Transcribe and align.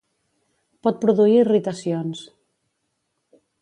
Pot 0.87 0.97
produir 1.03 1.37
irritacions. 1.43 2.27